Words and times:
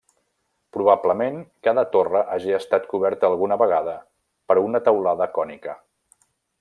Probablement 0.77 1.35
cada 1.67 1.83
torre 1.95 2.23
hagi 2.37 2.55
estat 2.59 2.87
coberta 2.95 3.29
alguna 3.35 3.59
vegada 3.65 3.95
per 4.53 4.57
una 4.63 4.83
teulada 4.89 5.29
cònica. 5.37 5.77